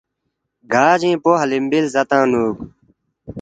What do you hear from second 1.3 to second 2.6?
حلیمبی لزالا تانگنوک۔